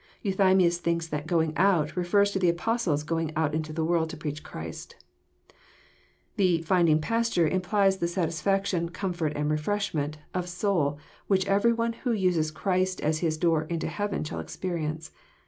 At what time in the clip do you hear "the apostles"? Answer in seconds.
2.39-3.03